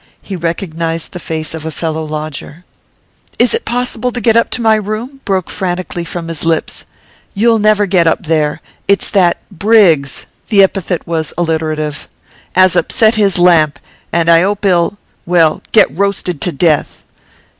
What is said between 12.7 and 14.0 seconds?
upset his lamp,